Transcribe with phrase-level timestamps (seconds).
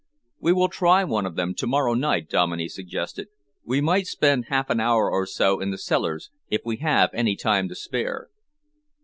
[0.39, 3.27] "We will try one of them to morrow night," Dominey suggested.
[3.63, 7.35] "We might spend half an hour or so in the cellars, if we have any
[7.35, 8.29] time to spare."